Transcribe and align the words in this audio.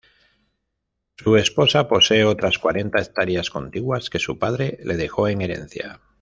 Su 1.15 1.37
esposa 1.37 1.87
posee 1.87 2.25
otras 2.25 2.57
cuarenta 2.57 2.99
hectáreas 2.99 3.51
contiguas 3.51 4.09
que 4.09 4.17
su 4.17 4.39
padre 4.39 4.79
le 4.83 4.97
dejó 4.97 5.27
en 5.27 5.43
herencia. 5.43 6.01